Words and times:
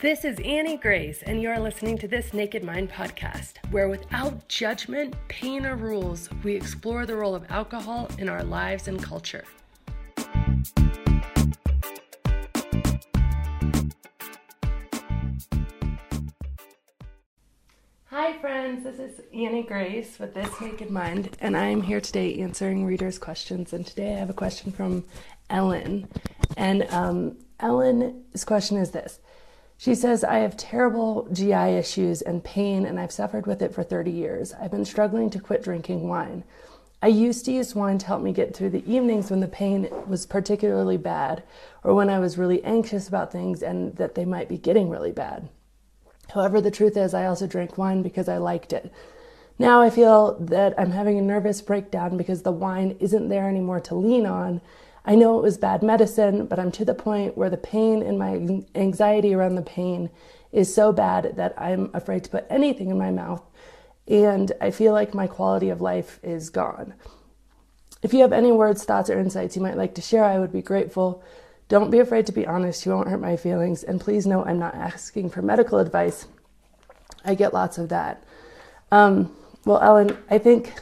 This 0.00 0.24
is 0.24 0.38
Annie 0.44 0.76
Grace, 0.76 1.24
and 1.24 1.42
you 1.42 1.50
are 1.50 1.58
listening 1.58 1.98
to 1.98 2.06
this 2.06 2.32
Naked 2.32 2.62
Mind 2.62 2.88
podcast, 2.88 3.54
where 3.72 3.88
without 3.88 4.46
judgment, 4.46 5.16
pain, 5.26 5.66
or 5.66 5.74
rules, 5.74 6.30
we 6.44 6.54
explore 6.54 7.04
the 7.04 7.16
role 7.16 7.34
of 7.34 7.50
alcohol 7.50 8.08
in 8.16 8.28
our 8.28 8.44
lives 8.44 8.86
and 8.86 9.02
culture. 9.02 9.42
Hi, 18.04 18.38
friends, 18.40 18.84
this 18.84 19.00
is 19.00 19.20
Annie 19.34 19.64
Grace 19.64 20.20
with 20.20 20.32
This 20.32 20.60
Naked 20.60 20.92
Mind, 20.92 21.36
and 21.40 21.56
I 21.56 21.66
am 21.66 21.82
here 21.82 22.00
today 22.00 22.38
answering 22.38 22.84
readers' 22.84 23.18
questions. 23.18 23.72
And 23.72 23.84
today 23.84 24.14
I 24.14 24.18
have 24.20 24.30
a 24.30 24.34
question 24.34 24.70
from 24.70 25.02
Ellen. 25.50 26.06
And 26.56 26.84
um, 26.90 27.38
Ellen's 27.58 28.44
question 28.44 28.76
is 28.76 28.92
this 28.92 29.18
she 29.78 29.94
says, 29.94 30.24
I 30.24 30.38
have 30.38 30.56
terrible 30.56 31.28
GI 31.32 31.52
issues 31.52 32.20
and 32.20 32.42
pain, 32.42 32.84
and 32.84 32.98
I've 32.98 33.12
suffered 33.12 33.46
with 33.46 33.62
it 33.62 33.72
for 33.72 33.84
30 33.84 34.10
years. 34.10 34.52
I've 34.60 34.72
been 34.72 34.84
struggling 34.84 35.30
to 35.30 35.38
quit 35.38 35.62
drinking 35.62 36.08
wine. 36.08 36.42
I 37.00 37.06
used 37.06 37.44
to 37.44 37.52
use 37.52 37.76
wine 37.76 37.98
to 37.98 38.06
help 38.06 38.20
me 38.20 38.32
get 38.32 38.56
through 38.56 38.70
the 38.70 38.92
evenings 38.92 39.30
when 39.30 39.38
the 39.38 39.46
pain 39.46 39.88
was 40.08 40.26
particularly 40.26 40.96
bad, 40.96 41.44
or 41.84 41.94
when 41.94 42.10
I 42.10 42.18
was 42.18 42.36
really 42.36 42.62
anxious 42.64 43.06
about 43.06 43.30
things 43.30 43.62
and 43.62 43.94
that 43.94 44.16
they 44.16 44.24
might 44.24 44.48
be 44.48 44.58
getting 44.58 44.90
really 44.90 45.12
bad. 45.12 45.48
However, 46.34 46.60
the 46.60 46.72
truth 46.72 46.96
is, 46.96 47.14
I 47.14 47.26
also 47.26 47.46
drank 47.46 47.78
wine 47.78 48.02
because 48.02 48.28
I 48.28 48.38
liked 48.38 48.72
it. 48.72 48.92
Now 49.60 49.80
I 49.80 49.90
feel 49.90 50.36
that 50.40 50.74
I'm 50.76 50.90
having 50.90 51.18
a 51.18 51.22
nervous 51.22 51.62
breakdown 51.62 52.16
because 52.16 52.42
the 52.42 52.50
wine 52.50 52.96
isn't 52.98 53.28
there 53.28 53.48
anymore 53.48 53.80
to 53.82 53.94
lean 53.94 54.26
on, 54.26 54.60
I 55.08 55.14
know 55.14 55.38
it 55.38 55.42
was 55.42 55.56
bad 55.56 55.82
medicine, 55.82 56.44
but 56.44 56.58
I'm 56.58 56.70
to 56.72 56.84
the 56.84 56.92
point 56.92 57.34
where 57.34 57.48
the 57.48 57.56
pain 57.56 58.02
and 58.02 58.18
my 58.18 58.62
anxiety 58.74 59.32
around 59.32 59.54
the 59.54 59.62
pain 59.62 60.10
is 60.52 60.72
so 60.72 60.92
bad 60.92 61.36
that 61.36 61.54
I'm 61.56 61.90
afraid 61.94 62.24
to 62.24 62.30
put 62.30 62.46
anything 62.50 62.90
in 62.90 62.98
my 62.98 63.10
mouth. 63.10 63.42
And 64.06 64.52
I 64.60 64.70
feel 64.70 64.92
like 64.92 65.14
my 65.14 65.26
quality 65.26 65.70
of 65.70 65.80
life 65.80 66.20
is 66.22 66.50
gone. 66.50 66.92
If 68.02 68.12
you 68.12 68.20
have 68.20 68.34
any 68.34 68.52
words, 68.52 68.84
thoughts, 68.84 69.08
or 69.08 69.18
insights 69.18 69.56
you 69.56 69.62
might 69.62 69.78
like 69.78 69.94
to 69.94 70.02
share, 70.02 70.24
I 70.24 70.38
would 70.38 70.52
be 70.52 70.60
grateful. 70.60 71.24
Don't 71.70 71.90
be 71.90 72.00
afraid 72.00 72.26
to 72.26 72.32
be 72.32 72.46
honest. 72.46 72.84
You 72.84 72.92
won't 72.92 73.08
hurt 73.08 73.18
my 73.18 73.38
feelings. 73.38 73.82
And 73.82 74.02
please 74.02 74.26
know 74.26 74.44
I'm 74.44 74.58
not 74.58 74.74
asking 74.74 75.30
for 75.30 75.40
medical 75.40 75.78
advice. 75.78 76.28
I 77.24 77.34
get 77.34 77.54
lots 77.54 77.78
of 77.78 77.88
that. 77.88 78.22
Um, 78.92 79.34
well, 79.64 79.80
Ellen, 79.80 80.18
I 80.28 80.36
think 80.36 80.74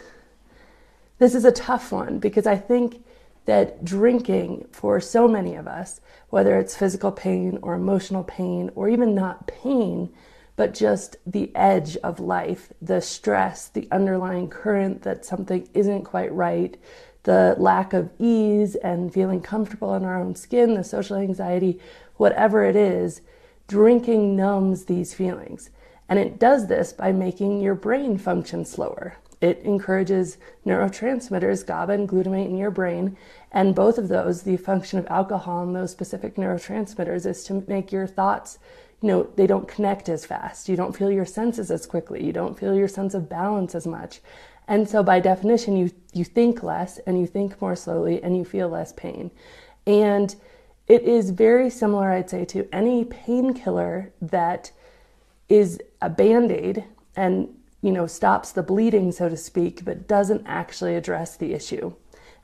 this 1.21 1.37
is 1.37 1.45
a 1.45 1.53
tough 1.53 1.93
one 1.93 2.19
because 2.19 2.49
I 2.49 2.57
think 2.57 3.05
that 3.47 3.85
drinking 3.85 4.69
for 4.73 5.01
so 5.01 5.27
many 5.27 5.55
of 5.55 5.67
us, 5.67 6.01
whether 6.31 6.59
it's 6.59 6.77
physical 6.77 7.11
pain 7.11 7.59
or 7.63 7.75
emotional 7.75 8.25
pain 8.25 8.71
or 8.75 8.89
even 8.89 9.15
not 9.15 9.47
pain, 9.47 10.13
but 10.57 10.75
just 10.75 11.17
the 11.27 11.55
edge 11.55 11.97
of 11.99 12.19
life, 12.19 12.73
the 12.81 13.01
stress, 13.01 13.69
the 13.69 13.89
underlying 13.93 14.49
current 14.49 15.03
that 15.03 15.25
something 15.25 15.69
isn't 15.75 16.05
quite 16.05 16.33
right, 16.33 16.77
the 17.23 17.55
lack 17.59 17.93
of 17.93 18.11
ease 18.19 18.75
and 18.77 19.13
feeling 19.13 19.41
comfortable 19.41 19.95
in 19.95 20.05
our 20.05 20.21
own 20.21 20.35
skin, 20.35 20.75
the 20.75 20.85
social 20.85 21.17
anxiety, 21.17 21.81
whatever 22.17 22.65
it 22.65 22.77
is, 22.77 23.21
drinking 23.69 24.37
numbs 24.37 24.85
these 24.85 25.13
feelings. 25.13 25.71
And 26.09 26.19
it 26.19 26.39
does 26.39 26.69
this 26.69 26.93
by 26.93 27.13
making 27.13 27.61
your 27.61 27.75
brain 27.75 28.17
function 28.17 28.65
slower. 28.65 29.17
It 29.41 29.61
encourages 29.65 30.39
neurotransmitters, 30.65 31.67
GABA 31.67 31.93
and 31.93 32.09
glutamate 32.09 32.47
in 32.47 32.57
your 32.57 32.71
brain. 32.71 33.17
And 33.53 33.75
both 33.75 33.99
of 33.99 34.09
those, 34.09 34.43
the 34.43 34.57
function 34.57 34.99
of 34.99 35.07
alcohol 35.09 35.63
and 35.63 35.77
those 35.77 35.91
specific 35.91 36.37
neurotransmitters 36.37 37.27
is 37.27 37.45
to 37.45 37.65
make 37.69 37.93
your 37.93 38.07
thoughts, 38.07 38.59
you 39.03 39.09
know, 39.09 39.29
they 39.37 39.47
don't 39.47 39.69
connect 39.69 40.09
as 40.09 40.25
fast. 40.25 40.69
You 40.69 40.77
don't 40.77 40.97
feel 40.97 41.11
your 41.11 41.27
senses 41.27 41.71
as 41.71 41.87
quickly. 41.87 42.25
You 42.25 42.33
don't 42.33 42.59
feel 42.59 42.75
your 42.75 42.89
sense 42.89 43.15
of 43.15 43.29
balance 43.29 43.75
as 43.75 43.87
much. 43.87 44.21
And 44.69 44.89
so 44.89 45.03
by 45.03 45.21
definition, 45.21 45.77
you, 45.77 45.91
you 46.13 46.25
think 46.25 46.63
less 46.63 46.99
and 46.99 47.21
you 47.21 47.27
think 47.27 47.61
more 47.61 47.77
slowly 47.77 48.23
and 48.23 48.37
you 48.37 48.45
feel 48.45 48.69
less 48.69 48.93
pain. 48.93 49.31
And 49.87 50.35
it 50.89 51.03
is 51.03 51.31
very 51.31 51.69
similar, 51.71 52.11
I'd 52.11 52.31
say, 52.31 52.45
to 52.47 52.69
any 52.73 53.05
painkiller 53.05 54.13
that 54.21 54.73
is 55.49 55.81
a 56.01 56.11
band 56.11 56.51
aid 56.51 56.85
and 57.15 57.49
you 57.83 57.93
know, 57.93 58.07
stops 58.07 58.53
the 58.53 58.63
bleeding, 58.63 59.13
so 59.13 59.29
to 59.29 59.37
speak, 59.37 59.85
but 59.85 60.09
doesn't 60.09 60.43
actually 60.47 60.97
address 60.97 61.37
the 61.37 61.53
issue. 61.53 61.93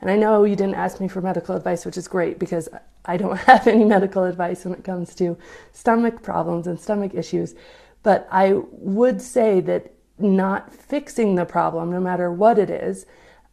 And 0.01 0.11
I 0.11 0.15
know 0.15 0.43
you 0.43 0.55
didn't 0.55 0.75
ask 0.75 0.99
me 0.99 1.07
for 1.07 1.21
medical 1.21 1.55
advice, 1.55 1.85
which 1.85 1.97
is 1.97 2.07
great 2.07 2.37
because 2.37 2.69
I 3.05 3.17
don't 3.17 3.37
have 3.49 3.67
any 3.67 3.85
medical 3.85 4.23
advice 4.23 4.65
when 4.65 4.73
it 4.73 4.83
comes 4.83 5.15
to 5.15 5.37
stomach 5.71 6.21
problems 6.21 6.67
and 6.67 6.79
stomach 6.79 7.13
issues. 7.13 7.55
But 8.03 8.27
I 8.31 8.53
would 8.71 9.21
say 9.21 9.61
that 9.61 9.93
not 10.19 10.73
fixing 10.73 11.35
the 11.35 11.45
problem, 11.45 11.91
no 11.91 11.99
matter 11.99 12.31
what 12.31 12.59
it 12.59 12.69
is, 12.69 13.05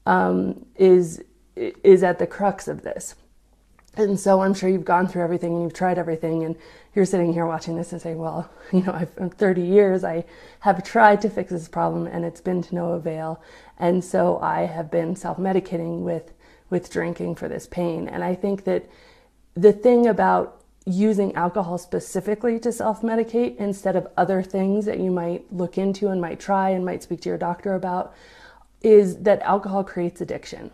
um, 0.06 0.66
is 0.76 1.22
is 1.56 2.02
at 2.02 2.18
the 2.18 2.26
crux 2.26 2.68
of 2.68 2.82
this. 2.82 3.14
And 3.96 4.18
so 4.18 4.40
I'm 4.40 4.54
sure 4.54 4.68
you've 4.68 4.84
gone 4.84 5.08
through 5.08 5.22
everything 5.22 5.52
and 5.52 5.62
you've 5.62 5.74
tried 5.74 5.98
everything, 5.98 6.44
and 6.44 6.56
you're 6.94 7.04
sitting 7.04 7.32
here 7.32 7.46
watching 7.46 7.76
this 7.76 7.92
and 7.92 8.00
saying, 8.00 8.18
Well, 8.18 8.50
you 8.72 8.82
know, 8.82 8.92
I've 8.92 9.34
30 9.34 9.62
years, 9.62 10.04
I 10.04 10.24
have 10.60 10.82
tried 10.84 11.20
to 11.22 11.30
fix 11.30 11.50
this 11.50 11.68
problem 11.68 12.06
and 12.06 12.24
it's 12.24 12.40
been 12.40 12.62
to 12.62 12.74
no 12.74 12.92
avail. 12.92 13.42
And 13.78 14.04
so 14.04 14.38
I 14.40 14.62
have 14.62 14.90
been 14.90 15.16
self 15.16 15.38
medicating 15.38 16.00
with, 16.00 16.32
with 16.68 16.90
drinking 16.90 17.36
for 17.36 17.48
this 17.48 17.66
pain. 17.66 18.08
And 18.08 18.22
I 18.24 18.34
think 18.34 18.64
that 18.64 18.88
the 19.54 19.72
thing 19.72 20.06
about 20.06 20.62
using 20.86 21.34
alcohol 21.34 21.78
specifically 21.78 22.58
to 22.58 22.72
self 22.72 23.02
medicate 23.02 23.56
instead 23.56 23.96
of 23.96 24.08
other 24.16 24.42
things 24.42 24.86
that 24.86 24.98
you 24.98 25.10
might 25.10 25.52
look 25.52 25.78
into 25.78 26.08
and 26.08 26.20
might 26.20 26.40
try 26.40 26.70
and 26.70 26.84
might 26.84 27.02
speak 27.02 27.20
to 27.22 27.28
your 27.28 27.38
doctor 27.38 27.74
about 27.74 28.14
is 28.82 29.18
that 29.18 29.40
alcohol 29.42 29.84
creates 29.84 30.20
addiction. 30.20 30.70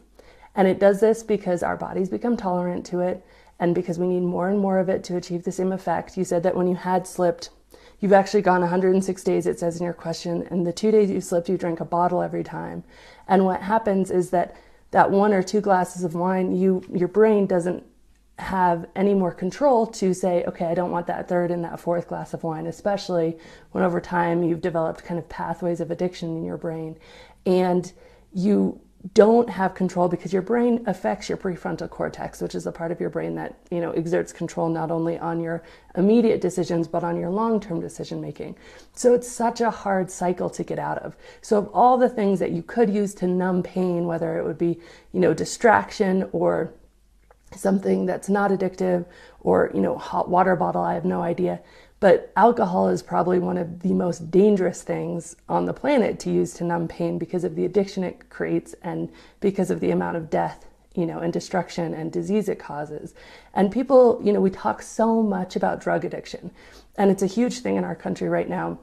And 0.55 0.66
it 0.66 0.78
does 0.78 1.00
this 1.00 1.22
because 1.22 1.62
our 1.62 1.76
bodies 1.76 2.09
become 2.09 2.37
tolerant 2.37 2.87
to 2.87 3.00
it 3.00 3.25
and 3.59 3.75
because 3.75 3.99
we 3.99 4.06
need 4.06 4.21
more 4.21 4.49
and 4.49 4.59
more 4.59 4.78
of 4.78 4.89
it 4.89 5.03
to 5.05 5.17
achieve 5.17 5.44
the 5.44 5.53
same 5.53 5.72
effect. 5.72 6.17
You 6.17 6.25
said 6.25 6.43
that 6.43 6.56
when 6.56 6.69
you 6.69 6.77
had 6.77 7.06
slipped, 7.06 7.50
you've 8.00 8.12
actually 8.12 8.43
gone 8.43 8.61
106 8.61 9.25
days, 9.25 9.47
it 9.47 9.59
says 9.59 9.78
in 9.78 9.84
your 9.84 9.94
question, 9.94 10.47
and 10.50 10.67
the 10.67 10.72
two 10.72 10.91
days 10.91 11.11
you 11.11 11.21
slipped, 11.21 11.49
you 11.49 11.56
drank 11.56 11.81
a 11.81 11.84
bottle 11.84 12.22
every 12.22 12.44
time. 12.44 12.84
And 13.27 13.44
what 13.44 13.62
happens 13.62 14.11
is 14.11 14.31
that 14.31 14.56
that 14.91 15.11
one 15.11 15.33
or 15.33 15.43
two 15.43 15.61
glasses 15.61 16.05
of 16.05 16.15
wine, 16.15 16.55
you 16.55 16.83
your 16.93 17.09
brain 17.09 17.47
doesn't 17.47 17.84
have 18.39 18.87
any 18.94 19.15
more 19.15 19.33
control 19.33 19.87
to 19.87 20.12
say, 20.12 20.44
okay, 20.44 20.67
I 20.67 20.75
don't 20.75 20.91
want 20.91 21.06
that 21.06 21.28
third 21.28 21.50
and 21.50 21.65
that 21.65 21.81
fourth 21.81 22.06
glass 22.06 22.34
of 22.34 22.43
wine, 22.43 22.67
especially 22.67 23.38
when 23.73 23.83
over 23.83 24.00
time 24.00 24.43
you've 24.43 24.61
developed 24.61 25.05
kind 25.05 25.19
of 25.19 25.28
pathways 25.28 25.81
of 25.81 25.91
addiction 25.91 26.37
in 26.37 26.44
your 26.44 26.59
brain. 26.59 26.99
And 27.47 27.91
you 28.34 28.81
don't 29.15 29.49
have 29.50 29.75
control 29.75 30.09
because 30.09 30.33
your 30.33 30.43
brain 30.43 30.83
affects 30.87 31.28
your 31.28 31.37
prefrontal 31.37 31.89
cortex, 31.89 32.41
which 32.41 32.55
is 32.55 32.65
the 32.65 32.72
part 32.72 32.91
of 32.91 33.00
your 33.00 33.11
brain 33.11 33.34
that 33.34 33.59
you 33.71 33.81
know 33.81 33.93
exerts 33.93 34.33
control 34.33 34.69
not 34.69 34.91
only 34.91 35.19
on 35.19 35.41
your 35.41 35.62
immediate 35.97 36.41
decisions 36.41 36.89
but 36.89 37.05
on 37.05 37.19
your 37.19 37.31
long-term 37.31 37.81
decision 37.81 38.21
making. 38.21 38.56
So 38.94 39.15
it's 39.15 39.31
such 39.31 39.61
a 39.61 39.71
hard 39.71 40.11
cycle 40.11 40.49
to 40.50 40.65
get 40.65 40.78
out 40.78 40.99
of. 40.99 41.17
So 41.43 41.59
of 41.59 41.69
all 41.75 41.99
the 41.99 42.09
things 42.09 42.39
that 42.41 42.53
you 42.53 42.62
could 42.62 42.89
use 42.91 43.15
to 43.17 43.27
numb 43.27 43.62
pain, 43.62 44.06
whether 44.06 44.39
it 44.39 44.44
would 44.44 44.59
be 44.59 44.81
you 45.12 45.21
know 45.21 45.34
distraction 45.34 46.28
or 46.33 46.73
something 47.55 48.06
that's 48.06 48.28
not 48.28 48.50
addictive 48.50 49.05
or 49.41 49.71
you 49.75 49.81
know 49.81 49.97
hot 49.97 50.28
water 50.28 50.56
bottle, 50.56 50.83
I 50.83 50.94
have 50.94 51.05
no 51.05 51.23
idea 51.23 51.61
but 52.00 52.32
alcohol 52.36 52.88
is 52.88 53.02
probably 53.02 53.38
one 53.38 53.56
of 53.56 53.80
the 53.80 53.94
most 53.94 54.30
dangerous 54.30 54.82
things 54.82 55.36
on 55.48 55.64
the 55.64 55.72
planet 55.72 56.18
to 56.20 56.30
use 56.30 56.52
to 56.54 56.64
numb 56.64 56.88
pain 56.88 57.18
because 57.18 57.44
of 57.44 57.56
the 57.56 57.64
addiction 57.64 58.04
it 58.04 58.28
creates 58.28 58.75
and 58.82 59.10
because 59.40 59.70
of 59.70 59.81
the 59.81 59.90
amount 59.90 60.16
of 60.16 60.28
death, 60.28 60.66
you 60.94 61.06
know, 61.06 61.20
and 61.20 61.32
destruction 61.32 61.94
and 61.94 62.12
disease 62.12 62.48
it 62.48 62.58
causes. 62.58 63.14
And 63.54 63.72
people, 63.72 64.20
you 64.22 64.32
know, 64.32 64.40
we 64.40 64.50
talk 64.50 64.82
so 64.82 65.22
much 65.22 65.56
about 65.56 65.81
drug 65.81 66.04
addiction, 66.04 66.50
and 66.96 67.10
it's 67.10 67.22
a 67.22 67.26
huge 67.26 67.60
thing 67.60 67.76
in 67.76 67.84
our 67.84 67.96
country 67.96 68.28
right 68.28 68.49
now 68.49 68.78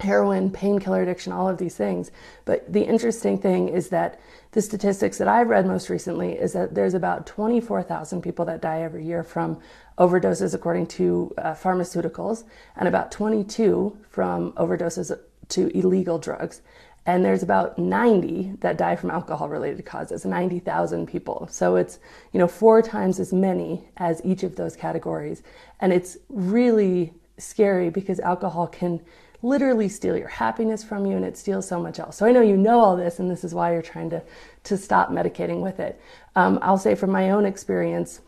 heroin, 0.00 0.50
painkiller 0.50 1.02
addiction, 1.02 1.32
all 1.32 1.48
of 1.48 1.58
these 1.58 1.76
things. 1.76 2.10
But 2.44 2.72
the 2.72 2.82
interesting 2.82 3.38
thing 3.38 3.68
is 3.68 3.88
that 3.90 4.20
the 4.52 4.62
statistics 4.62 5.18
that 5.18 5.28
I've 5.28 5.48
read 5.48 5.66
most 5.66 5.88
recently 5.88 6.32
is 6.32 6.52
that 6.54 6.74
there's 6.74 6.94
about 6.94 7.26
24,000 7.26 8.20
people 8.22 8.44
that 8.46 8.60
die 8.60 8.82
every 8.82 9.04
year 9.04 9.22
from 9.22 9.60
overdoses, 9.98 10.54
according 10.54 10.86
to 10.86 11.32
uh, 11.38 11.54
pharmaceuticals, 11.54 12.44
and 12.76 12.88
about 12.88 13.12
22 13.12 13.96
from 14.08 14.52
overdoses 14.52 15.16
to 15.50 15.76
illegal 15.76 16.18
drugs. 16.18 16.62
And 17.06 17.24
there's 17.24 17.42
about 17.42 17.78
90 17.78 18.56
that 18.60 18.76
die 18.76 18.96
from 18.96 19.10
alcohol 19.10 19.48
related 19.48 19.84
causes, 19.84 20.24
90,000 20.24 21.06
people. 21.06 21.48
So 21.50 21.76
it's, 21.76 21.98
you 22.32 22.38
know, 22.38 22.46
four 22.46 22.82
times 22.82 23.18
as 23.18 23.32
many 23.32 23.88
as 23.96 24.20
each 24.24 24.42
of 24.42 24.56
those 24.56 24.76
categories. 24.76 25.42
And 25.80 25.92
it's 25.92 26.18
really 26.28 27.14
scary 27.38 27.90
because 27.90 28.20
alcohol 28.20 28.66
can 28.66 29.00
literally 29.42 29.88
steal 29.88 30.16
your 30.16 30.28
happiness 30.28 30.84
from 30.84 31.06
you 31.06 31.16
and 31.16 31.24
it 31.24 31.36
steals 31.36 31.66
so 31.66 31.80
much 31.80 31.98
else. 31.98 32.16
So 32.16 32.26
I 32.26 32.32
know 32.32 32.42
you 32.42 32.56
know 32.56 32.80
all 32.80 32.96
this 32.96 33.18
and 33.18 33.30
this 33.30 33.44
is 33.44 33.54
why 33.54 33.72
you're 33.72 33.82
trying 33.82 34.10
to, 34.10 34.22
to 34.64 34.76
stop 34.76 35.10
medicating 35.10 35.60
with 35.60 35.80
it. 35.80 36.00
Um, 36.36 36.58
I'll 36.62 36.78
say 36.78 36.94
from 36.94 37.10
my 37.10 37.30
own 37.30 37.46
experience, 37.46 38.20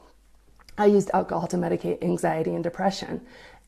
I 0.78 0.86
used 0.86 1.10
alcohol 1.12 1.46
to 1.48 1.56
medicate 1.56 2.02
anxiety 2.02 2.54
and 2.54 2.64
depression. 2.64 3.20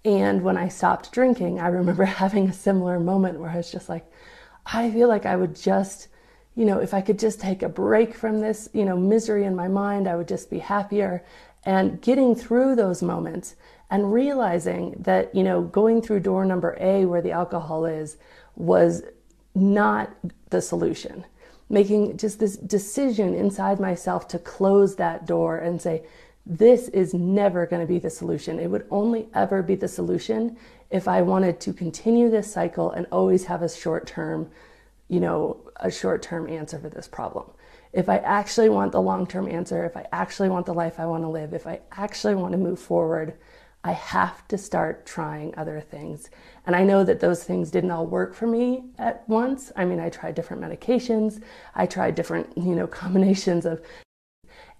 And 0.05 0.43
when 0.43 0.56
I 0.56 0.69
stopped 0.69 1.12
drinking, 1.12 1.61
I 1.61 1.69
remember 1.69 2.05
having 2.05 2.49
a 2.49 2.52
similar 2.52 2.99
moment 2.99 3.41
where 3.41 3.50
I 3.50 3.56
was 3.56 3.70
just 3.70 3.88
like, 3.88 4.11
I 4.67 4.90
feel 4.90 5.08
like 5.08 5.26
I 5.26 5.37
would 5.37 5.55
just, 5.55 6.08
you 6.55 6.64
know, 6.64 6.79
if 6.79 6.94
I 6.94 7.02
could 7.02 7.19
just 7.19 7.40
take 7.40 7.62
a 7.62 7.69
break 7.69 8.14
from 8.14 8.40
this, 8.40 8.69
you 8.73 8.85
know, 8.85 8.97
misery 8.97 9.44
in 9.44 9.55
my 9.55 9.69
mind, 9.69 10.08
I 10.08 10.17
would 10.17 10.29
just 10.29 10.49
be 10.49 10.58
happier. 10.58 11.25
And 11.66 12.00
getting 12.00 12.34
through 12.34 12.76
those 12.76 13.02
moments 13.02 13.56
and 13.90 14.12
realizing 14.12 14.96
that, 14.99 15.34
you 15.34 15.43
know, 15.43 15.62
going 15.62 16.02
through 16.02 16.20
door 16.20 16.44
number 16.44 16.76
A 16.81 17.05
where 17.05 17.22
the 17.22 17.32
alcohol 17.32 17.87
is 17.87 18.16
was 18.56 19.02
not 19.55 20.11
the 20.50 20.61
solution. 20.61 21.25
Making 21.70 22.16
just 22.16 22.38
this 22.38 22.56
decision 22.56 23.34
inside 23.34 23.81
myself 23.81 24.28
to 24.28 24.38
close 24.38 24.96
that 24.96 25.26
door 25.26 25.58
and 25.58 25.81
say, 25.81 26.05
this 26.46 26.88
is 26.88 27.14
never 27.14 27.66
going 27.66 27.81
to 27.81 27.90
be 27.90 27.99
the 27.99 28.11
solution. 28.11 28.58
It 28.58 28.70
would 28.70 28.87
only 28.90 29.28
ever 29.34 29.62
be 29.62 29.75
the 29.75 29.88
solution 29.88 30.56
if 30.90 31.08
I 31.08 31.22
wanted 31.22 31.61
to 31.61 31.72
continue 31.72 32.28
this 32.31 32.52
cycle 32.52 32.90
and 32.90 33.06
always 33.11 33.46
have 33.46 33.62
a 33.62 33.69
short 33.69 34.06
term, 34.06 34.50
you 35.08 35.20
know, 35.20 35.56
a 35.76 35.90
short 35.90 36.22
term 36.22 36.49
answer 36.49 36.78
for 36.78 36.90
this 36.90 37.08
problem. 37.08 37.50
If 37.94 38.08
I 38.08 38.17
actually 38.19 38.69
want 38.69 38.91
the 38.93 39.00
long 39.00 39.26
term 39.26 39.49
answer, 39.49 39.85
if 39.85 39.96
I 39.96 40.06
actually 40.12 40.49
want 40.49 40.67
the 40.67 40.75
life 40.75 40.99
I 40.99 41.06
want 41.06 41.23
to 41.23 41.29
live, 41.29 41.55
if 41.55 41.67
I 41.67 41.81
actually 41.93 42.35
want 42.35 42.52
to 42.52 42.58
move 42.58 42.81
forward, 42.81 43.38
I 43.85 43.93
have 43.93 44.49
to 44.49 44.58
start 44.58 45.06
trying 45.06 45.55
other 45.56 45.81
things. 45.81 46.31
And 46.67 46.75
I 46.75 46.82
know 46.82 47.05
that 47.05 47.20
those 47.20 47.44
things 47.44 47.70
didn't 47.70 47.93
all 47.93 48.06
work 48.06 48.35
for 48.35 48.46
me 48.46 48.85
at 48.99 49.29
once. 49.29 49.70
I 49.76 49.85
mean, 49.85 50.00
I 50.00 50.08
tried 50.08 50.35
different 50.35 50.62
medications, 50.62 51.43
I 51.75 51.87
tried 51.87 52.14
different, 52.17 52.56
you 52.56 52.75
know, 52.75 52.87
combinations 53.05 53.64
of, 53.64 53.81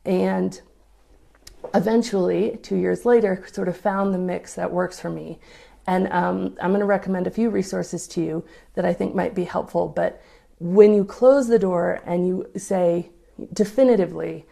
and 0.05 0.61
eventually, 1.73 2.59
two 2.63 2.77
years 2.77 3.05
later, 3.05 3.45
sort 3.53 3.69
of 3.69 3.77
found 3.77 4.13
the 4.13 4.19
mix 4.19 4.55
that 4.55 4.73
works 4.73 4.99
for 4.99 5.11
me. 5.11 5.39
And 5.87 6.11
um, 6.13 6.57
I'm 6.61 6.71
going 6.71 6.81
to 6.81 6.87
recommend 6.87 7.27
a 7.27 7.31
few 7.31 7.51
resources 7.51 8.09
to 8.09 8.23
you 8.23 8.45
that 8.75 8.85
I 8.85 8.93
think 8.93 9.15
might 9.15 9.35
be 9.35 9.45
helpful. 9.45 9.87
But 9.87 10.21
when 10.59 10.95
you 10.95 11.05
close 11.05 11.49
the 11.49 11.59
door 11.59 12.01
and 12.07 12.27
you 12.27 12.51
say 12.57 13.11
definitively, 13.53 14.47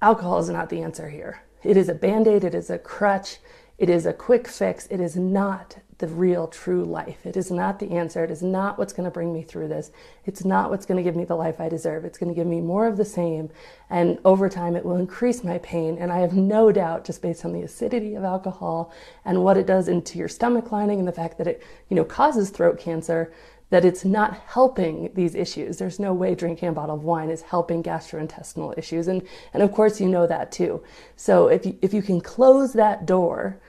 alcohol 0.00 0.38
is 0.38 0.48
not 0.48 0.68
the 0.68 0.82
answer 0.82 1.08
here, 1.08 1.42
it 1.62 1.76
is 1.76 1.88
a 1.88 1.94
band 1.94 2.26
aid, 2.26 2.44
it 2.44 2.54
is 2.54 2.70
a 2.70 2.78
crutch, 2.78 3.38
it 3.80 3.88
is 3.88 4.04
a 4.04 4.12
quick 4.12 4.46
fix. 4.46 4.86
It 4.88 5.00
is 5.00 5.16
not 5.16 5.78
the 5.96 6.06
real, 6.06 6.48
true 6.48 6.84
life. 6.84 7.24
It 7.24 7.34
is 7.34 7.50
not 7.50 7.78
the 7.78 7.92
answer. 7.92 8.22
It 8.22 8.30
is 8.30 8.42
not 8.42 8.78
what's 8.78 8.92
going 8.92 9.06
to 9.06 9.10
bring 9.10 9.32
me 9.32 9.42
through 9.42 9.68
this. 9.68 9.90
It's 10.26 10.44
not 10.44 10.68
what's 10.68 10.84
going 10.84 10.98
to 10.98 11.02
give 11.02 11.16
me 11.16 11.24
the 11.24 11.34
life 11.34 11.62
I 11.62 11.70
deserve. 11.70 12.04
It's 12.04 12.18
going 12.18 12.28
to 12.28 12.38
give 12.38 12.46
me 12.46 12.60
more 12.60 12.86
of 12.86 12.98
the 12.98 13.06
same. 13.06 13.48
And 13.88 14.18
over 14.22 14.50
time, 14.50 14.76
it 14.76 14.84
will 14.84 14.96
increase 14.96 15.42
my 15.42 15.56
pain. 15.58 15.96
And 15.96 16.12
I 16.12 16.18
have 16.18 16.34
no 16.34 16.70
doubt, 16.70 17.06
just 17.06 17.22
based 17.22 17.46
on 17.46 17.54
the 17.54 17.62
acidity 17.62 18.16
of 18.16 18.22
alcohol 18.22 18.92
and 19.24 19.42
what 19.42 19.56
it 19.56 19.66
does 19.66 19.88
into 19.88 20.18
your 20.18 20.28
stomach 20.28 20.70
lining 20.70 20.98
and 20.98 21.08
the 21.08 21.12
fact 21.12 21.38
that 21.38 21.46
it, 21.46 21.62
you 21.88 21.96
know, 21.96 22.04
causes 22.04 22.50
throat 22.50 22.78
cancer, 22.78 23.32
that 23.70 23.84
it's 23.84 24.04
not 24.04 24.36
helping 24.48 25.10
these 25.14 25.34
issues. 25.34 25.78
There's 25.78 25.98
no 25.98 26.12
way 26.12 26.34
drinking 26.34 26.68
a 26.68 26.72
bottle 26.72 26.96
of 26.96 27.04
wine 27.04 27.30
is 27.30 27.42
helping 27.42 27.82
gastrointestinal 27.82 28.76
issues. 28.76 29.08
And, 29.08 29.22
and 29.54 29.62
of 29.62 29.72
course, 29.72 30.00
you 30.00 30.08
know 30.08 30.26
that 30.26 30.52
too. 30.52 30.82
So 31.16 31.48
if 31.48 31.64
you, 31.64 31.78
if 31.80 31.94
you 31.94 32.02
can 32.02 32.20
close 32.20 32.72
that 32.74 33.06
door, 33.06 33.60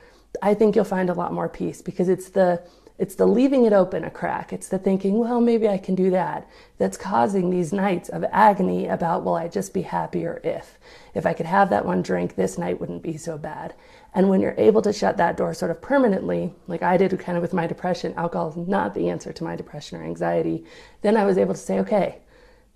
I 0.42 0.53
think 0.53 0.75
you'll 0.75 0.86
find 0.86 1.09
a 1.09 1.13
lot 1.13 1.33
more 1.33 1.50
peace 1.50 1.81
because 1.81 2.09
it's 2.09 2.30
the 2.30 2.63
it's 3.01 3.15
the 3.15 3.25
leaving 3.25 3.65
it 3.65 3.74
open 3.74 4.03
a 4.03 4.12
crack. 4.12 4.53
It's 4.53 4.68
the 4.68 4.77
thinking, 4.77 5.18
well, 5.18 5.42
maybe 5.42 5.68
I 5.68 5.80
can 5.80 5.95
do 5.95 6.12
that. 6.12 6.48
That's 6.77 6.98
causing 6.98 7.50
these 7.50 7.74
nights 7.74 8.09
of 8.09 8.24
agony 8.31 8.88
about, 8.88 9.25
will 9.25 9.33
I 9.33 9.48
just 9.48 9.74
be 9.74 9.81
happier 9.81 10.39
if? 10.44 10.77
If 11.15 11.25
I 11.25 11.33
could 11.33 11.48
have 11.48 11.71
that 11.71 11.83
one 11.83 12.03
drink, 12.03 12.36
this 12.36 12.59
night 12.59 12.80
wouldn't 12.80 13.01
be 13.01 13.18
so 13.18 13.39
bad. 13.39 13.74
And 14.13 14.30
when 14.30 14.39
you're 14.39 14.53
able 14.56 14.83
to 14.83 14.94
shut 14.94 15.18
that 15.18 15.36
door 15.36 15.56
sort 15.56 15.71
of 15.71 15.81
permanently, 15.81 16.53
like 16.68 16.83
I 16.83 16.95
did 16.95 17.18
kind 17.18 17.39
of 17.39 17.42
with 17.42 17.53
my 17.53 17.65
depression, 17.65 18.13
alcohol 18.18 18.50
is 18.50 18.56
not 18.56 18.94
the 18.94 19.09
answer 19.09 19.33
to 19.33 19.44
my 19.44 19.56
depression 19.56 20.00
or 20.00 20.04
anxiety, 20.04 20.63
then 21.01 21.18
I 21.18 21.25
was 21.25 21.39
able 21.39 21.56
to 21.56 21.59
say, 21.59 21.80
okay, 21.80 22.19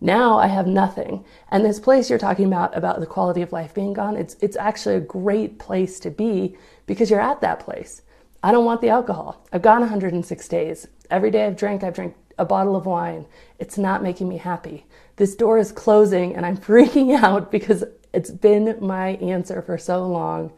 now 0.02 0.40
I 0.40 0.48
have 0.48 0.66
nothing. 0.66 1.24
And 1.50 1.64
this 1.64 1.80
place 1.80 2.10
you're 2.10 2.18
talking 2.18 2.48
about, 2.48 2.76
about 2.76 3.00
the 3.00 3.06
quality 3.06 3.44
of 3.44 3.54
life 3.54 3.76
being 3.76 3.94
gone, 3.94 4.18
it's, 4.18 4.38
it's 4.42 4.58
actually 4.58 4.96
a 4.96 5.02
great 5.02 5.60
place 5.60 6.00
to 6.00 6.10
be 6.10 6.58
because 6.88 7.12
you're 7.12 7.22
at 7.22 7.42
that 7.42 7.60
place. 7.60 8.02
I 8.46 8.52
don't 8.52 8.64
want 8.64 8.82
the 8.82 8.90
alcohol. 8.90 9.44
I've 9.52 9.64
gone 9.64 9.80
106 9.80 10.48
days. 10.50 10.88
Every 11.10 11.32
day 11.32 11.48
I've 11.48 11.58
drank, 11.58 11.84
I've 11.84 11.96
drank 11.96 12.16
a 12.38 12.46
bottle 12.46 12.76
of 12.76 12.86
wine. 12.86 13.26
It's 13.58 13.76
not 13.76 14.04
making 14.04 14.30
me 14.30 14.38
happy. 14.38 14.86
This 15.16 15.36
door 15.36 15.58
is 15.58 15.72
closing 15.72 16.36
and 16.36 16.46
I'm 16.46 16.58
freaking 16.70 17.18
out 17.18 17.52
because 17.52 17.84
it's 18.14 18.30
been 18.30 18.78
my 18.80 19.14
answer 19.16 19.64
for 19.64 19.80
so 19.80 20.06
long. 20.06 20.54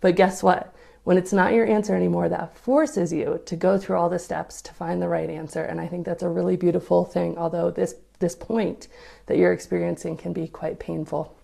But 0.00 0.14
guess 0.14 0.40
what? 0.40 0.72
When 1.02 1.18
it's 1.18 1.32
not 1.32 1.52
your 1.52 1.66
answer 1.66 1.96
anymore, 1.96 2.28
that 2.28 2.56
forces 2.56 3.12
you 3.12 3.40
to 3.44 3.56
go 3.56 3.76
through 3.76 3.96
all 3.96 4.08
the 4.08 4.20
steps 4.20 4.62
to 4.62 4.72
find 4.72 5.02
the 5.02 5.08
right 5.08 5.28
answer. 5.28 5.64
And 5.64 5.80
I 5.80 5.88
think 5.88 6.06
that's 6.06 6.22
a 6.22 6.28
really 6.28 6.54
beautiful 6.54 7.04
thing, 7.04 7.36
although 7.36 7.72
this, 7.72 7.96
this 8.20 8.36
point 8.36 8.86
that 9.26 9.36
you're 9.36 9.52
experiencing 9.52 10.16
can 10.16 10.32
be 10.32 10.46
quite 10.46 10.78
painful. 10.78 11.36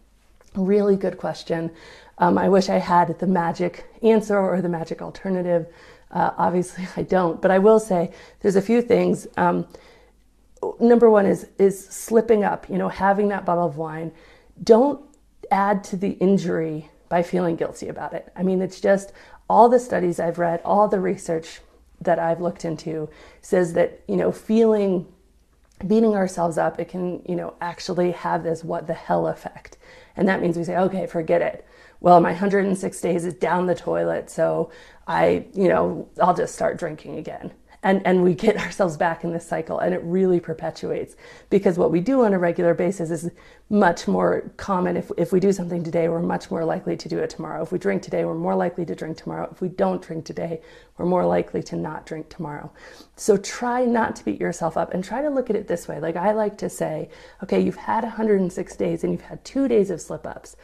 Really 0.58 0.96
good 0.96 1.18
question. 1.18 1.70
Um, 2.18 2.36
I 2.36 2.48
wish 2.48 2.68
I 2.68 2.78
had 2.78 3.16
the 3.20 3.28
magic 3.28 3.86
answer 4.02 4.36
or 4.36 4.60
the 4.60 4.68
magic 4.68 5.00
alternative. 5.00 5.66
Uh, 6.10 6.32
obviously, 6.36 6.88
I 6.96 7.02
don't, 7.02 7.40
but 7.40 7.50
I 7.52 7.58
will 7.58 7.78
say 7.78 8.12
there's 8.40 8.56
a 8.56 8.62
few 8.62 8.82
things. 8.82 9.28
Um, 9.36 9.68
number 10.80 11.08
one 11.08 11.26
is 11.26 11.48
is 11.58 11.86
slipping 11.88 12.42
up. 12.42 12.68
You 12.68 12.76
know, 12.76 12.88
having 12.88 13.28
that 13.28 13.44
bottle 13.44 13.66
of 13.66 13.76
wine. 13.76 14.10
Don't 14.62 15.00
add 15.52 15.84
to 15.84 15.96
the 15.96 16.10
injury 16.14 16.90
by 17.08 17.22
feeling 17.22 17.54
guilty 17.54 17.88
about 17.88 18.12
it. 18.12 18.32
I 18.34 18.42
mean, 18.42 18.60
it's 18.60 18.80
just 18.80 19.12
all 19.48 19.68
the 19.68 19.78
studies 19.78 20.18
I've 20.18 20.38
read, 20.38 20.60
all 20.64 20.88
the 20.88 21.00
research 21.00 21.60
that 22.00 22.18
I've 22.18 22.40
looked 22.40 22.64
into 22.64 23.08
says 23.42 23.74
that 23.74 24.00
you 24.08 24.16
know 24.16 24.32
feeling 24.32 25.06
beating 25.86 26.14
ourselves 26.14 26.58
up 26.58 26.80
it 26.80 26.88
can 26.88 27.22
you 27.26 27.36
know 27.36 27.54
actually 27.60 28.10
have 28.10 28.42
this 28.42 28.64
what 28.64 28.86
the 28.86 28.94
hell 28.94 29.28
effect 29.28 29.76
and 30.16 30.28
that 30.28 30.40
means 30.40 30.56
we 30.56 30.64
say 30.64 30.76
okay 30.76 31.06
forget 31.06 31.40
it 31.40 31.66
well, 32.00 32.20
my 32.20 32.30
106 32.30 33.00
days 33.00 33.24
is 33.24 33.34
down 33.34 33.66
the 33.66 33.74
toilet, 33.74 34.30
so 34.30 34.70
I, 35.06 35.46
you 35.52 35.68
know, 35.68 36.08
I'll 36.22 36.34
just 36.34 36.54
start 36.54 36.78
drinking 36.78 37.18
again. 37.18 37.52
And, 37.82 38.04
and 38.06 38.22
we 38.22 38.34
get 38.34 38.56
ourselves 38.64 38.96
back 38.96 39.24
in 39.24 39.32
this 39.32 39.46
cycle 39.46 39.78
and 39.78 39.94
it 39.94 40.02
really 40.02 40.40
perpetuates 40.40 41.16
because 41.50 41.78
what 41.78 41.90
we 41.90 42.00
do 42.00 42.24
on 42.24 42.34
a 42.34 42.38
regular 42.38 42.74
basis 42.74 43.10
is 43.10 43.30
much 43.70 44.08
more 44.08 44.50
common. 44.56 44.96
If, 44.96 45.10
if 45.16 45.32
we 45.32 45.40
do 45.40 45.52
something 45.52 45.84
today 45.84 46.08
we're 46.08 46.22
much 46.22 46.50
more 46.50 46.64
likely 46.64 46.96
to 46.96 47.08
do 47.08 47.18
it 47.18 47.30
tomorrow. 47.30 47.62
If 47.62 47.72
we 47.72 47.78
drink 47.78 48.02
today 48.02 48.24
we're 48.24 48.34
more 48.34 48.56
likely 48.56 48.84
to 48.86 48.94
drink 48.94 49.16
tomorrow. 49.16 49.48
If 49.50 49.60
we 49.60 49.68
don't 49.68 50.02
drink 50.02 50.24
today 50.24 50.60
we're 50.96 51.06
more 51.06 51.26
likely 51.26 51.62
to 51.64 51.76
not 51.76 52.06
drink 52.06 52.28
tomorrow. 52.28 52.72
So 53.16 53.36
try 53.36 53.84
not 53.84 54.16
to 54.16 54.24
beat 54.24 54.40
yourself 54.40 54.76
up 54.76 54.92
and 54.92 55.04
try 55.04 55.22
to 55.22 55.30
look 55.30 55.50
at 55.50 55.56
it 55.56 55.68
this 55.68 55.86
way. 55.88 56.00
Like 56.00 56.16
i 56.16 56.32
like 56.32 56.58
to 56.58 56.68
say 56.68 57.08
okay 57.42 57.60
you've 57.60 57.76
had 57.76 58.02
106 58.04 58.76
days 58.76 59.04
and 59.04 59.12
you've 59.12 59.22
had 59.22 59.44
two 59.44 59.68
days 59.68 59.90
of 59.90 60.00
slip 60.00 60.26
ups 60.26 60.56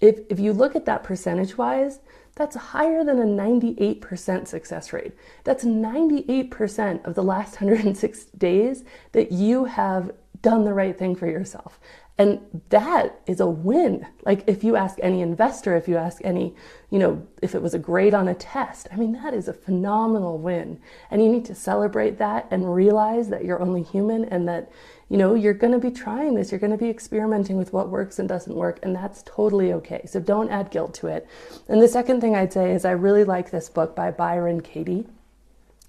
if, 0.00 0.20
if 0.28 0.38
you 0.38 0.52
look 0.52 0.76
at 0.76 0.84
that 0.86 1.02
percentage 1.02 1.56
wise, 1.56 2.00
that's 2.34 2.56
higher 2.56 3.04
than 3.04 3.18
a 3.18 3.24
98% 3.24 4.48
success 4.48 4.92
rate. 4.92 5.12
That's 5.44 5.64
98% 5.64 7.04
of 7.04 7.14
the 7.14 7.22
last 7.22 7.60
106 7.60 8.24
days 8.36 8.84
that 9.12 9.30
you 9.30 9.66
have 9.66 10.10
done 10.42 10.64
the 10.64 10.74
right 10.74 10.98
thing 10.98 11.14
for 11.14 11.26
yourself. 11.26 11.78
And 12.16 12.62
that 12.68 13.20
is 13.26 13.40
a 13.40 13.46
win. 13.46 14.06
Like 14.24 14.44
if 14.46 14.62
you 14.62 14.76
ask 14.76 14.98
any 15.02 15.20
investor, 15.20 15.76
if 15.76 15.88
you 15.88 15.96
ask 15.96 16.20
any, 16.22 16.54
you 16.90 16.98
know, 17.00 17.26
if 17.42 17.56
it 17.56 17.62
was 17.62 17.74
a 17.74 17.78
grade 17.78 18.14
on 18.14 18.28
a 18.28 18.34
test, 18.34 18.86
I 18.92 18.96
mean, 18.96 19.12
that 19.14 19.34
is 19.34 19.48
a 19.48 19.52
phenomenal 19.52 20.38
win. 20.38 20.80
And 21.10 21.22
you 21.22 21.28
need 21.28 21.44
to 21.46 21.56
celebrate 21.56 22.18
that 22.18 22.46
and 22.52 22.72
realize 22.72 23.30
that 23.30 23.44
you're 23.44 23.60
only 23.60 23.82
human 23.82 24.24
and 24.26 24.46
that, 24.48 24.70
you 25.14 25.18
know, 25.18 25.36
you're 25.36 25.54
going 25.54 25.72
to 25.72 25.78
be 25.78 25.92
trying 25.92 26.34
this. 26.34 26.50
You're 26.50 26.58
going 26.58 26.72
to 26.72 26.76
be 26.76 26.90
experimenting 26.90 27.56
with 27.56 27.72
what 27.72 27.88
works 27.88 28.18
and 28.18 28.28
doesn't 28.28 28.56
work. 28.56 28.80
And 28.82 28.96
that's 28.96 29.22
totally 29.24 29.72
okay. 29.74 30.02
So 30.06 30.18
don't 30.18 30.50
add 30.50 30.72
guilt 30.72 30.92
to 30.94 31.06
it. 31.06 31.28
And 31.68 31.80
the 31.80 31.86
second 31.86 32.20
thing 32.20 32.34
I'd 32.34 32.52
say 32.52 32.72
is 32.72 32.84
I 32.84 32.90
really 32.90 33.22
like 33.22 33.52
this 33.52 33.68
book 33.68 33.94
by 33.94 34.10
Byron 34.10 34.60
Katie. 34.60 35.06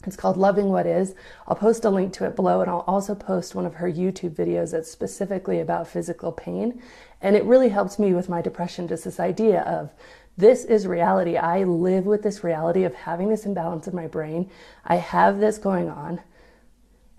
It's 0.06 0.16
called 0.16 0.38
Loving 0.38 0.70
What 0.70 0.86
Is. 0.86 1.16
I'll 1.48 1.56
post 1.56 1.86
a 1.86 1.90
link 1.90 2.14
to 2.14 2.26
it 2.26 2.36
below, 2.36 2.62
and 2.62 2.70
I'll 2.70 2.86
also 2.86 3.16
post 3.16 3.56
one 3.56 3.66
of 3.66 3.74
her 3.74 3.92
YouTube 3.92 4.36
videos 4.36 4.74
that's 4.74 4.92
specifically 4.92 5.60
about 5.60 5.88
physical 5.88 6.32
pain. 6.32 6.80
And 7.20 7.36
it 7.36 7.46
really 7.46 7.70
helps 7.70 7.98
me 7.98 8.14
with 8.14 8.30
my 8.30 8.44
depression, 8.44 8.88
just 8.88 9.06
this 9.06 9.20
idea 9.20 9.62
of 9.62 9.90
this 10.38 10.66
is 10.66 10.86
reality. 10.86 11.36
I 11.36 11.64
live 11.64 12.06
with 12.06 12.22
this 12.22 12.44
reality 12.44 12.84
of 12.84 12.94
having 12.94 13.30
this 13.30 13.48
imbalance 13.48 13.88
in 13.88 13.96
my 13.96 14.06
brain. 14.06 14.52
I 14.86 14.98
have 14.98 15.40
this 15.40 15.58
going 15.58 15.90
on. 15.90 16.22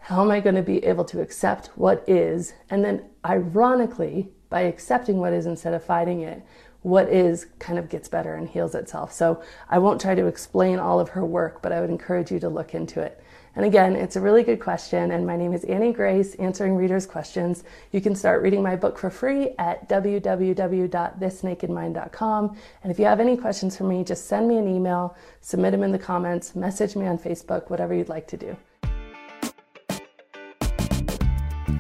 How 0.06 0.22
am 0.22 0.30
I 0.30 0.38
going 0.38 0.54
to 0.54 0.62
be 0.62 0.84
able 0.84 1.04
to 1.06 1.20
accept 1.20 1.70
what 1.74 2.08
is? 2.08 2.54
And 2.70 2.84
then, 2.84 3.02
ironically, 3.24 4.28
by 4.48 4.60
accepting 4.60 5.18
what 5.18 5.32
is 5.32 5.46
instead 5.46 5.74
of 5.74 5.82
fighting 5.82 6.20
it, 6.20 6.44
what 6.82 7.08
is 7.08 7.46
kind 7.58 7.76
of 7.76 7.88
gets 7.88 8.08
better 8.08 8.36
and 8.36 8.48
heals 8.48 8.76
itself. 8.76 9.12
So 9.12 9.42
I 9.68 9.80
won't 9.80 10.00
try 10.00 10.14
to 10.14 10.26
explain 10.26 10.78
all 10.78 11.00
of 11.00 11.08
her 11.08 11.24
work, 11.24 11.60
but 11.60 11.72
I 11.72 11.80
would 11.80 11.90
encourage 11.90 12.30
you 12.30 12.38
to 12.38 12.48
look 12.48 12.72
into 12.72 13.00
it. 13.00 13.20
And 13.56 13.64
again, 13.64 13.96
it's 13.96 14.14
a 14.14 14.20
really 14.20 14.44
good 14.44 14.60
question. 14.60 15.10
And 15.10 15.26
my 15.26 15.36
name 15.36 15.52
is 15.52 15.64
Annie 15.64 15.92
Grace, 15.92 16.36
answering 16.36 16.76
readers' 16.76 17.04
questions. 17.04 17.64
You 17.90 18.00
can 18.00 18.14
start 18.14 18.42
reading 18.42 18.62
my 18.62 18.76
book 18.76 18.96
for 18.96 19.10
free 19.10 19.56
at 19.58 19.88
www.thisnakedmind.com. 19.88 22.56
And 22.84 22.92
if 22.92 22.98
you 23.00 23.06
have 23.06 23.18
any 23.18 23.36
questions 23.36 23.76
for 23.76 23.82
me, 23.82 24.04
just 24.04 24.26
send 24.26 24.46
me 24.46 24.56
an 24.56 24.68
email, 24.68 25.16
submit 25.40 25.72
them 25.72 25.82
in 25.82 25.90
the 25.90 25.98
comments, 25.98 26.54
message 26.54 26.94
me 26.94 27.08
on 27.08 27.18
Facebook, 27.18 27.70
whatever 27.70 27.92
you'd 27.92 28.08
like 28.08 28.28
to 28.28 28.36
do. 28.36 28.56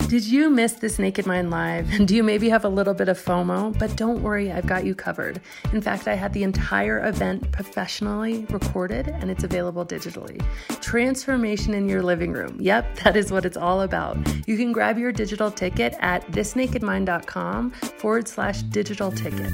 Did 0.08 0.24
you 0.24 0.50
miss 0.50 0.74
this 0.74 1.00
Naked 1.00 1.26
Mind 1.26 1.50
Live? 1.50 1.92
And 1.92 2.06
do 2.08 2.14
you 2.14 2.22
maybe 2.22 2.48
have 2.48 2.64
a 2.64 2.68
little 2.68 2.94
bit 2.94 3.08
of 3.08 3.18
FOMO? 3.18 3.76
But 3.76 3.96
don't 3.96 4.22
worry, 4.22 4.52
I've 4.52 4.64
got 4.64 4.84
you 4.84 4.94
covered. 4.94 5.40
In 5.72 5.80
fact, 5.80 6.06
I 6.06 6.14
had 6.14 6.32
the 6.32 6.44
entire 6.44 7.04
event 7.04 7.50
professionally 7.50 8.46
recorded 8.50 9.08
and 9.08 9.32
it's 9.32 9.42
available 9.42 9.84
digitally. 9.84 10.40
Transformation 10.80 11.74
in 11.74 11.88
your 11.88 12.04
living 12.04 12.32
room. 12.32 12.56
Yep, 12.60 12.98
that 13.02 13.16
is 13.16 13.32
what 13.32 13.44
it's 13.44 13.56
all 13.56 13.80
about. 13.80 14.16
You 14.46 14.56
can 14.56 14.70
grab 14.70 14.96
your 14.96 15.10
digital 15.10 15.50
ticket 15.50 15.96
at 15.98 16.24
thisnakedmind.com 16.30 17.72
forward 17.72 18.28
slash 18.28 18.62
digital 18.62 19.10
ticket. 19.10 19.52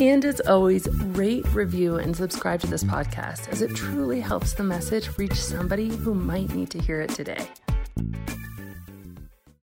And 0.00 0.24
as 0.24 0.40
always, 0.42 0.86
rate, 1.16 1.44
review, 1.52 1.96
and 1.96 2.16
subscribe 2.16 2.60
to 2.60 2.68
this 2.68 2.84
podcast 2.84 3.48
as 3.48 3.62
it 3.62 3.74
truly 3.74 4.20
helps 4.20 4.52
the 4.52 4.62
message 4.62 5.18
reach 5.18 5.34
somebody 5.34 5.88
who 5.88 6.14
might 6.14 6.54
need 6.54 6.70
to 6.70 6.78
hear 6.78 7.00
it 7.00 7.10
today. 7.10 7.48